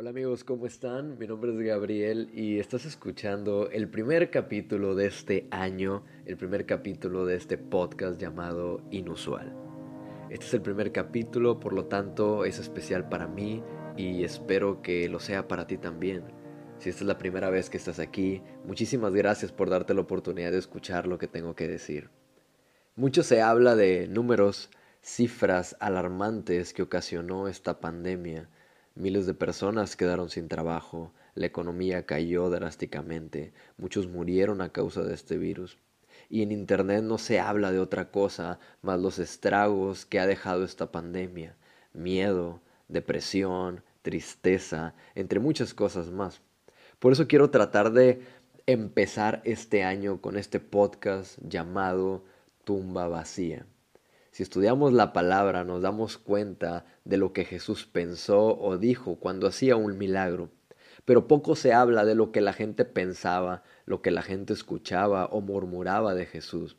Hola 0.00 0.08
amigos, 0.08 0.44
¿cómo 0.44 0.64
están? 0.64 1.18
Mi 1.18 1.26
nombre 1.26 1.52
es 1.52 1.58
Gabriel 1.58 2.30
y 2.32 2.58
estás 2.58 2.86
escuchando 2.86 3.68
el 3.70 3.86
primer 3.90 4.30
capítulo 4.30 4.94
de 4.94 5.04
este 5.04 5.46
año, 5.50 6.06
el 6.24 6.38
primer 6.38 6.64
capítulo 6.64 7.26
de 7.26 7.36
este 7.36 7.58
podcast 7.58 8.18
llamado 8.18 8.80
Inusual. 8.90 9.54
Este 10.30 10.46
es 10.46 10.54
el 10.54 10.62
primer 10.62 10.90
capítulo, 10.90 11.60
por 11.60 11.74
lo 11.74 11.84
tanto 11.84 12.46
es 12.46 12.58
especial 12.58 13.10
para 13.10 13.28
mí 13.28 13.62
y 13.94 14.24
espero 14.24 14.80
que 14.80 15.06
lo 15.10 15.20
sea 15.20 15.46
para 15.46 15.66
ti 15.66 15.76
también. 15.76 16.24
Si 16.78 16.88
esta 16.88 17.02
es 17.02 17.06
la 17.06 17.18
primera 17.18 17.50
vez 17.50 17.68
que 17.68 17.76
estás 17.76 17.98
aquí, 17.98 18.40
muchísimas 18.64 19.12
gracias 19.12 19.52
por 19.52 19.68
darte 19.68 19.92
la 19.92 20.00
oportunidad 20.00 20.52
de 20.52 20.60
escuchar 20.60 21.06
lo 21.06 21.18
que 21.18 21.28
tengo 21.28 21.54
que 21.54 21.68
decir. 21.68 22.08
Mucho 22.96 23.22
se 23.22 23.42
habla 23.42 23.76
de 23.76 24.08
números, 24.08 24.70
cifras 25.02 25.76
alarmantes 25.78 26.72
que 26.72 26.80
ocasionó 26.80 27.48
esta 27.48 27.80
pandemia 27.80 28.48
Miles 28.94 29.24
de 29.26 29.34
personas 29.34 29.96
quedaron 29.96 30.30
sin 30.30 30.48
trabajo, 30.48 31.12
la 31.34 31.46
economía 31.46 32.06
cayó 32.06 32.50
drásticamente, 32.50 33.52
muchos 33.78 34.08
murieron 34.08 34.60
a 34.60 34.70
causa 34.70 35.02
de 35.02 35.14
este 35.14 35.38
virus. 35.38 35.78
Y 36.28 36.42
en 36.42 36.52
Internet 36.52 37.02
no 37.04 37.16
se 37.18 37.40
habla 37.40 37.72
de 37.72 37.78
otra 37.78 38.10
cosa 38.10 38.58
más 38.82 39.00
los 39.00 39.18
estragos 39.18 40.06
que 40.06 40.18
ha 40.18 40.26
dejado 40.26 40.64
esta 40.64 40.90
pandemia, 40.90 41.56
miedo, 41.92 42.60
depresión, 42.88 43.82
tristeza, 44.02 44.94
entre 45.14 45.38
muchas 45.38 45.72
cosas 45.72 46.10
más. 46.10 46.40
Por 46.98 47.12
eso 47.12 47.28
quiero 47.28 47.50
tratar 47.50 47.92
de 47.92 48.22
empezar 48.66 49.40
este 49.44 49.84
año 49.84 50.20
con 50.20 50.36
este 50.36 50.60
podcast 50.60 51.38
llamado 51.42 52.24
Tumba 52.64 53.08
Vacía. 53.08 53.66
Si 54.30 54.42
estudiamos 54.42 54.92
la 54.92 55.12
palabra 55.12 55.64
nos 55.64 55.82
damos 55.82 56.16
cuenta 56.16 56.84
de 57.04 57.16
lo 57.16 57.32
que 57.32 57.44
Jesús 57.44 57.86
pensó 57.86 58.58
o 58.58 58.78
dijo 58.78 59.16
cuando 59.16 59.48
hacía 59.48 59.76
un 59.76 59.98
milagro, 59.98 60.50
pero 61.04 61.26
poco 61.26 61.56
se 61.56 61.72
habla 61.72 62.04
de 62.04 62.14
lo 62.14 62.30
que 62.30 62.40
la 62.40 62.52
gente 62.52 62.84
pensaba, 62.84 63.64
lo 63.86 64.02
que 64.02 64.10
la 64.10 64.22
gente 64.22 64.52
escuchaba 64.52 65.26
o 65.26 65.40
murmuraba 65.40 66.14
de 66.14 66.26
Jesús. 66.26 66.76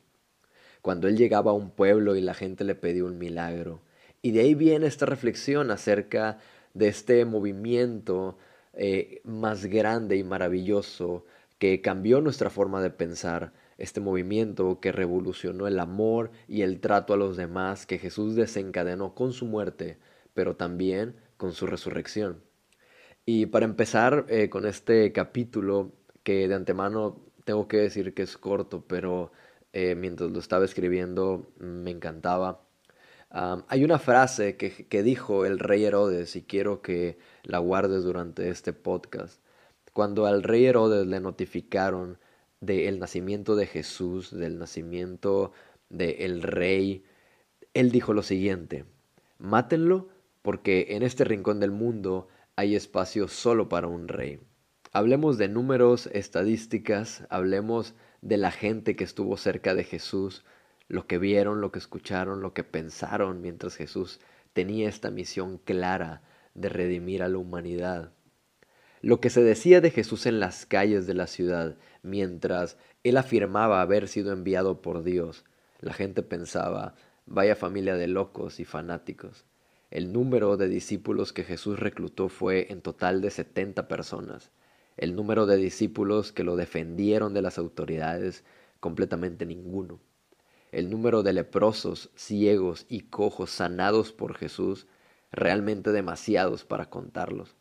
Cuando 0.80 1.08
él 1.08 1.16
llegaba 1.16 1.50
a 1.50 1.54
un 1.54 1.70
pueblo 1.70 2.16
y 2.16 2.22
la 2.22 2.34
gente 2.34 2.64
le 2.64 2.74
pedía 2.74 3.04
un 3.04 3.18
milagro. 3.18 3.82
Y 4.22 4.30
de 4.30 4.40
ahí 4.40 4.54
viene 4.54 4.86
esta 4.86 5.06
reflexión 5.06 5.70
acerca 5.70 6.38
de 6.74 6.88
este 6.88 7.24
movimiento 7.24 8.38
eh, 8.72 9.20
más 9.24 9.66
grande 9.66 10.16
y 10.16 10.24
maravilloso 10.24 11.26
que 11.58 11.80
cambió 11.82 12.20
nuestra 12.20 12.50
forma 12.50 12.80
de 12.80 12.90
pensar, 12.90 13.52
este 13.78 14.00
movimiento 14.00 14.80
que 14.80 14.92
revolucionó 14.92 15.66
el 15.66 15.78
amor 15.80 16.30
y 16.48 16.62
el 16.62 16.80
trato 16.80 17.14
a 17.14 17.16
los 17.16 17.36
demás 17.36 17.86
que 17.86 17.98
Jesús 17.98 18.34
desencadenó 18.34 19.14
con 19.14 19.32
su 19.32 19.46
muerte, 19.46 19.98
pero 20.34 20.56
también 20.56 21.16
con 21.36 21.52
su 21.52 21.66
resurrección. 21.66 22.42
Y 23.24 23.46
para 23.46 23.64
empezar 23.64 24.26
eh, 24.28 24.48
con 24.50 24.66
este 24.66 25.12
capítulo, 25.12 25.92
que 26.22 26.48
de 26.48 26.54
antemano 26.54 27.20
tengo 27.44 27.68
que 27.68 27.78
decir 27.78 28.14
que 28.14 28.22
es 28.22 28.36
corto, 28.36 28.84
pero 28.86 29.32
eh, 29.72 29.94
mientras 29.94 30.30
lo 30.30 30.38
estaba 30.38 30.64
escribiendo 30.64 31.50
me 31.58 31.90
encantaba. 31.90 32.64
hay 33.30 33.84
una 33.84 33.98
frase 33.98 34.56
que, 34.56 34.86
que 34.88 35.02
dijo 35.02 35.46
el 35.46 35.58
rey 35.58 35.84
Herodes 35.84 36.36
y 36.36 36.42
quiero 36.42 36.82
que 36.82 37.18
la 37.44 37.58
guardes 37.58 38.04
durante 38.04 38.48
este 38.50 38.72
podcast. 38.72 39.40
Cuando 39.92 40.26
al 40.26 40.42
rey 40.42 40.66
Herodes 40.66 41.06
le 41.06 41.20
notificaron 41.20 42.18
del 42.62 43.00
nacimiento 43.00 43.56
de 43.56 43.66
Jesús, 43.66 44.30
del 44.30 44.56
nacimiento 44.56 45.52
del 45.90 46.42
rey, 46.42 47.04
él 47.74 47.90
dijo 47.90 48.14
lo 48.14 48.22
siguiente, 48.22 48.84
mátenlo 49.38 50.08
porque 50.42 50.86
en 50.90 51.02
este 51.02 51.24
rincón 51.24 51.58
del 51.58 51.72
mundo 51.72 52.28
hay 52.54 52.76
espacio 52.76 53.26
solo 53.26 53.68
para 53.68 53.88
un 53.88 54.06
rey. 54.06 54.38
Hablemos 54.92 55.38
de 55.38 55.48
números, 55.48 56.08
estadísticas, 56.12 57.26
hablemos 57.30 57.94
de 58.20 58.36
la 58.36 58.52
gente 58.52 58.94
que 58.94 59.04
estuvo 59.04 59.36
cerca 59.36 59.74
de 59.74 59.82
Jesús, 59.82 60.44
lo 60.86 61.08
que 61.08 61.18
vieron, 61.18 61.60
lo 61.60 61.72
que 61.72 61.80
escucharon, 61.80 62.42
lo 62.42 62.54
que 62.54 62.62
pensaron 62.62 63.40
mientras 63.40 63.74
Jesús 63.74 64.20
tenía 64.52 64.88
esta 64.88 65.10
misión 65.10 65.58
clara 65.58 66.22
de 66.54 66.68
redimir 66.68 67.24
a 67.24 67.28
la 67.28 67.38
humanidad. 67.38 68.12
Lo 69.04 69.20
que 69.20 69.30
se 69.30 69.42
decía 69.42 69.80
de 69.80 69.90
Jesús 69.90 70.26
en 70.26 70.38
las 70.38 70.64
calles 70.64 71.08
de 71.08 71.14
la 71.14 71.26
ciudad 71.26 71.76
mientras 72.04 72.76
él 73.02 73.16
afirmaba 73.16 73.82
haber 73.82 74.06
sido 74.06 74.32
enviado 74.32 74.80
por 74.80 75.02
Dios. 75.02 75.44
La 75.80 75.92
gente 75.92 76.22
pensaba, 76.22 76.94
vaya 77.26 77.56
familia 77.56 77.96
de 77.96 78.06
locos 78.06 78.60
y 78.60 78.64
fanáticos. 78.64 79.44
El 79.90 80.12
número 80.12 80.56
de 80.56 80.68
discípulos 80.68 81.32
que 81.32 81.42
Jesús 81.42 81.80
reclutó 81.80 82.28
fue 82.28 82.70
en 82.70 82.80
total 82.80 83.20
de 83.22 83.32
setenta 83.32 83.88
personas. 83.88 84.52
El 84.96 85.16
número 85.16 85.46
de 85.46 85.56
discípulos 85.56 86.30
que 86.30 86.44
lo 86.44 86.54
defendieron 86.54 87.34
de 87.34 87.42
las 87.42 87.58
autoridades, 87.58 88.44
completamente 88.78 89.46
ninguno. 89.46 89.98
El 90.70 90.90
número 90.90 91.24
de 91.24 91.32
leprosos, 91.32 92.10
ciegos 92.14 92.86
y 92.88 93.00
cojos 93.00 93.50
sanados 93.50 94.12
por 94.12 94.36
Jesús, 94.36 94.86
realmente 95.32 95.90
demasiados 95.90 96.64
para 96.64 96.88
contarlos 96.88 97.56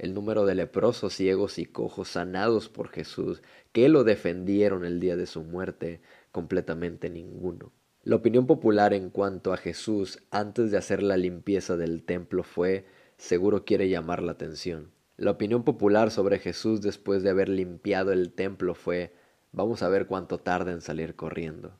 el 0.00 0.14
número 0.14 0.46
de 0.46 0.54
leprosos, 0.54 1.12
ciegos 1.12 1.58
y 1.58 1.66
cojos 1.66 2.08
sanados 2.08 2.70
por 2.70 2.88
Jesús, 2.88 3.42
que 3.72 3.90
lo 3.90 4.02
defendieron 4.02 4.86
el 4.86 4.98
día 4.98 5.14
de 5.14 5.26
su 5.26 5.42
muerte, 5.42 6.00
completamente 6.32 7.10
ninguno. 7.10 7.70
La 8.02 8.16
opinión 8.16 8.46
popular 8.46 8.94
en 8.94 9.10
cuanto 9.10 9.52
a 9.52 9.58
Jesús 9.58 10.22
antes 10.30 10.70
de 10.70 10.78
hacer 10.78 11.02
la 11.02 11.18
limpieza 11.18 11.76
del 11.76 12.02
templo 12.02 12.44
fue, 12.44 12.86
seguro 13.18 13.66
quiere 13.66 13.90
llamar 13.90 14.22
la 14.22 14.32
atención. 14.32 14.90
La 15.18 15.32
opinión 15.32 15.64
popular 15.64 16.10
sobre 16.10 16.38
Jesús 16.38 16.80
después 16.80 17.22
de 17.22 17.28
haber 17.28 17.50
limpiado 17.50 18.10
el 18.10 18.32
templo 18.32 18.74
fue, 18.74 19.12
vamos 19.52 19.82
a 19.82 19.90
ver 19.90 20.06
cuánto 20.06 20.38
tarda 20.38 20.72
en 20.72 20.80
salir 20.80 21.14
corriendo. 21.14 21.72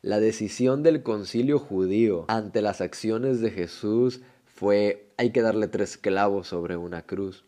La 0.00 0.18
decisión 0.18 0.82
del 0.82 1.02
concilio 1.02 1.58
judío 1.58 2.24
ante 2.28 2.62
las 2.62 2.80
acciones 2.80 3.42
de 3.42 3.50
Jesús 3.50 4.22
fue, 4.46 5.10
hay 5.18 5.30
que 5.30 5.42
darle 5.42 5.68
tres 5.68 5.98
clavos 5.98 6.48
sobre 6.48 6.78
una 6.78 7.02
cruz 7.02 7.44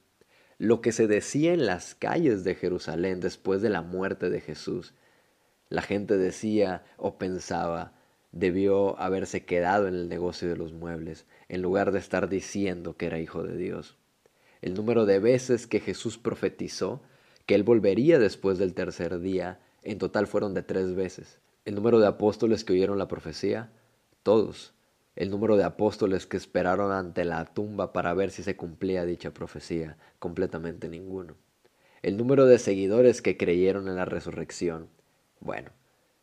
lo 0.62 0.80
que 0.80 0.92
se 0.92 1.08
decía 1.08 1.52
en 1.52 1.66
las 1.66 1.96
calles 1.96 2.44
de 2.44 2.54
Jerusalén 2.54 3.18
después 3.18 3.62
de 3.62 3.68
la 3.68 3.82
muerte 3.82 4.30
de 4.30 4.40
Jesús. 4.40 4.94
La 5.68 5.82
gente 5.82 6.16
decía 6.16 6.84
o 6.98 7.18
pensaba, 7.18 7.94
debió 8.30 8.96
haberse 9.00 9.44
quedado 9.44 9.88
en 9.88 9.94
el 9.94 10.08
negocio 10.08 10.48
de 10.48 10.56
los 10.56 10.72
muebles, 10.72 11.26
en 11.48 11.62
lugar 11.62 11.90
de 11.90 11.98
estar 11.98 12.28
diciendo 12.28 12.96
que 12.96 13.06
era 13.06 13.18
hijo 13.18 13.42
de 13.42 13.56
Dios. 13.56 13.96
El 14.60 14.74
número 14.74 15.04
de 15.04 15.18
veces 15.18 15.66
que 15.66 15.80
Jesús 15.80 16.16
profetizó 16.16 17.02
que 17.44 17.56
él 17.56 17.64
volvería 17.64 18.20
después 18.20 18.58
del 18.58 18.72
tercer 18.72 19.18
día, 19.18 19.58
en 19.82 19.98
total 19.98 20.28
fueron 20.28 20.54
de 20.54 20.62
tres 20.62 20.94
veces. 20.94 21.40
El 21.64 21.74
número 21.74 21.98
de 21.98 22.06
apóstoles 22.06 22.62
que 22.62 22.74
oyeron 22.74 22.98
la 22.98 23.08
profecía, 23.08 23.72
todos 24.22 24.74
el 25.14 25.30
número 25.30 25.56
de 25.56 25.64
apóstoles 25.64 26.26
que 26.26 26.38
esperaron 26.38 26.90
ante 26.90 27.24
la 27.24 27.44
tumba 27.44 27.92
para 27.92 28.14
ver 28.14 28.30
si 28.30 28.42
se 28.42 28.56
cumplía 28.56 29.04
dicha 29.04 29.34
profecía, 29.34 29.98
completamente 30.18 30.88
ninguno. 30.88 31.36
El 32.00 32.16
número 32.16 32.46
de 32.46 32.58
seguidores 32.58 33.20
que 33.20 33.36
creyeron 33.36 33.88
en 33.88 33.96
la 33.96 34.06
resurrección. 34.06 34.88
Bueno, 35.40 35.70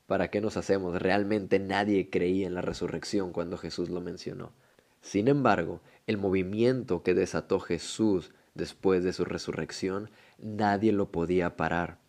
¿para 0.07 0.29
qué 0.29 0.41
nos 0.41 0.57
hacemos? 0.57 0.99
Realmente 0.99 1.59
nadie 1.59 2.09
creía 2.09 2.47
en 2.47 2.55
la 2.55 2.61
resurrección 2.61 3.31
cuando 3.31 3.57
Jesús 3.57 3.89
lo 3.89 4.01
mencionó. 4.01 4.53
Sin 5.01 5.27
embargo, 5.27 5.81
el 6.07 6.17
movimiento 6.17 7.03
que 7.03 7.13
desató 7.13 7.59
Jesús 7.59 8.33
después 8.55 9.03
de 9.03 9.13
su 9.13 9.23
resurrección, 9.23 10.09
nadie 10.39 10.91
lo 10.91 11.11
podía 11.11 11.55
parar. 11.55 11.99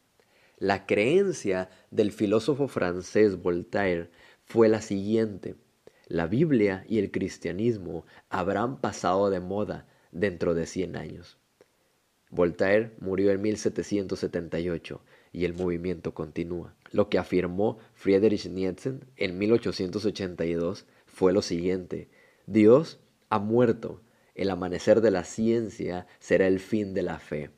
La 0.59 0.87
creencia 0.87 1.71
del 1.91 2.11
filósofo 2.11 2.69
francés 2.69 3.41
Voltaire 3.41 4.11
fue 4.45 4.69
la 4.69 4.81
siguiente 4.81 5.55
la 6.11 6.27
Biblia 6.27 6.85
y 6.89 6.99
el 6.99 7.13
cristianismo 7.13 8.05
habrán 8.31 8.81
pasado 8.81 9.31
de 9.31 9.39
moda 9.39 9.87
dentro 10.11 10.55
de 10.55 10.67
100 10.67 10.97
años. 10.97 11.39
Voltaire 12.31 12.97
murió 12.99 13.31
en 13.31 13.41
1778 13.41 15.01
y 15.33 15.45
el 15.45 15.55
movimiento 15.55 16.13
continúa. 16.13 16.75
Lo 16.91 17.09
que 17.09 17.19
afirmó 17.19 17.79
Friedrich 17.95 18.49
Nietzsche 18.49 18.95
en 19.17 19.39
1882 19.39 20.85
fue 21.07 21.33
lo 21.33 21.43
siguiente, 21.43 22.09
Dios 22.45 22.99
ha 23.29 23.39
muerto, 23.39 24.01
el 24.35 24.51
amanecer 24.51 25.03
de 25.03 25.13
la 25.13 25.23
ciencia 25.23 26.09
será 26.19 26.49
el 26.49 26.59
fin 26.59 26.93
de 26.93 27.05
la 27.05 27.21
fe. 27.21 27.51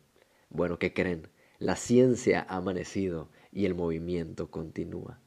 Bueno, 0.50 0.79
¿qué 0.79 0.93
creen? 0.93 1.29
La 1.59 1.76
ciencia 1.76 2.44
ha 2.47 2.59
amanecido 2.59 3.31
y 3.50 3.65
el 3.65 3.75
movimiento 3.75 4.50
continúa. 4.50 5.23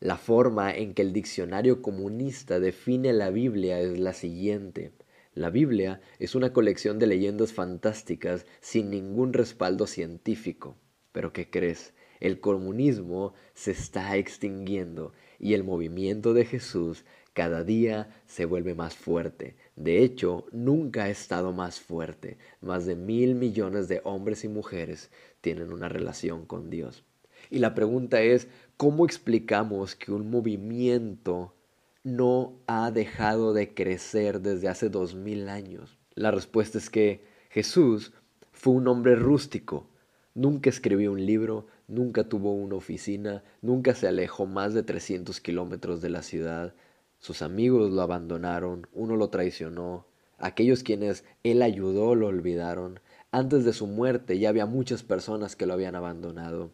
La 0.00 0.16
forma 0.16 0.74
en 0.74 0.92
que 0.92 1.02
el 1.02 1.12
diccionario 1.12 1.80
comunista 1.80 2.60
define 2.60 3.12
la 3.12 3.30
Biblia 3.30 3.80
es 3.80 3.98
la 3.98 4.12
siguiente. 4.12 4.92
La 5.34 5.50
Biblia 5.50 6.00
es 6.18 6.34
una 6.34 6.52
colección 6.52 6.98
de 6.98 7.06
leyendas 7.06 7.52
fantásticas 7.52 8.46
sin 8.60 8.90
ningún 8.90 9.32
respaldo 9.32 9.86
científico. 9.86 10.76
Pero 11.12 11.32
¿qué 11.32 11.48
crees? 11.48 11.94
El 12.20 12.40
comunismo 12.40 13.34
se 13.54 13.72
está 13.72 14.16
extinguiendo 14.16 15.12
y 15.38 15.54
el 15.54 15.64
movimiento 15.64 16.34
de 16.34 16.44
Jesús 16.44 17.04
cada 17.34 17.64
día 17.64 18.14
se 18.26 18.44
vuelve 18.44 18.74
más 18.74 18.94
fuerte, 18.94 19.56
De 19.74 20.04
hecho, 20.04 20.46
nunca 20.52 21.04
ha 21.04 21.08
estado 21.10 21.52
más 21.52 21.80
fuerte. 21.80 22.38
Más 22.60 22.86
de 22.86 22.94
mil 22.94 23.34
millones 23.34 23.88
de 23.88 24.00
hombres 24.04 24.44
y 24.44 24.48
mujeres 24.48 25.10
tienen 25.40 25.72
una 25.72 25.88
relación 25.88 26.46
con 26.46 26.70
Dios. 26.70 27.04
Y 27.50 27.58
la 27.58 27.74
pregunta 27.74 28.20
es, 28.22 28.48
¿cómo 28.76 29.04
explicamos 29.04 29.94
que 29.94 30.12
un 30.12 30.30
movimiento 30.30 31.54
no 32.02 32.54
ha 32.66 32.90
dejado 32.90 33.52
de 33.52 33.74
crecer 33.74 34.40
desde 34.40 34.68
hace 34.68 34.88
dos 34.88 35.14
mil 35.14 35.48
años? 35.48 35.98
La 36.14 36.30
respuesta 36.30 36.78
es 36.78 36.90
que 36.90 37.24
Jesús 37.50 38.12
fue 38.52 38.74
un 38.74 38.88
hombre 38.88 39.16
rústico. 39.16 39.88
Nunca 40.34 40.70
escribió 40.70 41.12
un 41.12 41.24
libro, 41.24 41.66
nunca 41.86 42.28
tuvo 42.28 42.54
una 42.54 42.76
oficina, 42.76 43.44
nunca 43.62 43.94
se 43.94 44.08
alejó 44.08 44.46
más 44.46 44.74
de 44.74 44.82
300 44.82 45.40
kilómetros 45.40 46.00
de 46.00 46.10
la 46.10 46.22
ciudad, 46.22 46.74
sus 47.24 47.40
amigos 47.40 47.90
lo 47.90 48.02
abandonaron, 48.02 48.86
uno 48.92 49.16
lo 49.16 49.30
traicionó, 49.30 50.06
aquellos 50.36 50.82
quienes 50.82 51.24
él 51.42 51.62
ayudó 51.62 52.14
lo 52.14 52.26
olvidaron. 52.26 53.00
Antes 53.30 53.64
de 53.64 53.72
su 53.72 53.86
muerte 53.86 54.38
ya 54.38 54.50
había 54.50 54.66
muchas 54.66 55.02
personas 55.02 55.56
que 55.56 55.64
lo 55.64 55.72
habían 55.72 55.94
abandonado. 55.94 56.70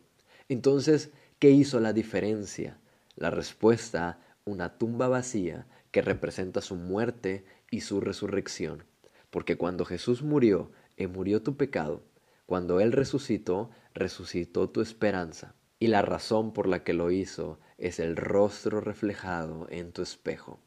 Entonces, 0.50 1.12
¿qué 1.38 1.52
hizo 1.52 1.78
la 1.78 1.92
diferencia? 1.92 2.76
La 3.14 3.30
respuesta, 3.30 4.18
una 4.44 4.78
tumba 4.78 5.06
vacía 5.06 5.68
que 5.92 6.02
representa 6.02 6.60
su 6.60 6.74
muerte 6.74 7.44
y 7.70 7.82
su 7.82 8.00
resurrección. 8.00 8.82
Porque 9.30 9.56
cuando 9.56 9.84
Jesús 9.84 10.24
murió, 10.24 10.72
Él 10.96 11.06
murió 11.06 11.40
tu 11.40 11.56
pecado. 11.56 12.02
Cuando 12.46 12.80
Él 12.80 12.90
resucitó, 12.90 13.70
resucitó 13.94 14.68
tu 14.68 14.80
esperanza. 14.80 15.54
Y 15.78 15.86
la 15.86 16.02
razón 16.02 16.52
por 16.52 16.66
la 16.66 16.82
que 16.82 16.94
lo 16.94 17.12
hizo 17.12 17.60
es 17.78 18.00
el 18.00 18.16
rostro 18.16 18.80
reflejado 18.80 19.68
en 19.70 19.92
tu 19.92 20.02
espejo. 20.02 20.58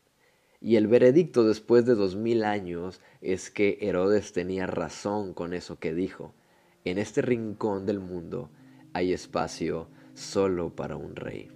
Y 0.61 0.77
el 0.77 0.87
veredicto 0.87 1.43
después 1.43 1.85
de 1.85 1.95
dos 1.95 2.15
mil 2.15 2.45
años 2.45 3.01
es 3.19 3.51
que 3.51 3.79
Herodes 3.81 4.31
tenía 4.31 4.65
razón 4.65 5.33
con 5.33 5.53
eso 5.53 5.77
que 5.77 5.93
dijo. 5.93 6.33
En 6.85 6.97
este 6.97 7.21
rincón 7.21 7.85
del 7.85 7.99
mundo 7.99 8.49
hay 8.93 9.13
espacio 9.13 9.89
solo 10.13 10.75
para 10.75 10.95
un 10.95 11.15
rey. 11.15 11.49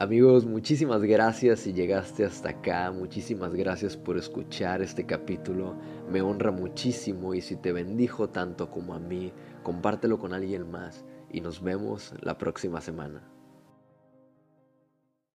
Amigos, 0.00 0.46
muchísimas 0.46 1.02
gracias 1.02 1.60
si 1.60 1.72
llegaste 1.72 2.24
hasta 2.24 2.50
acá, 2.50 2.92
muchísimas 2.92 3.52
gracias 3.52 3.96
por 3.96 4.16
escuchar 4.16 4.80
este 4.80 5.06
capítulo, 5.06 5.74
me 6.08 6.22
honra 6.22 6.52
muchísimo 6.52 7.34
y 7.34 7.40
si 7.40 7.56
te 7.56 7.72
bendijo 7.72 8.28
tanto 8.28 8.70
como 8.70 8.94
a 8.94 9.00
mí, 9.00 9.32
compártelo 9.64 10.20
con 10.20 10.34
alguien 10.34 10.70
más 10.70 11.04
y 11.32 11.40
nos 11.40 11.60
vemos 11.60 12.14
la 12.20 12.38
próxima 12.38 12.80
semana. 12.80 13.37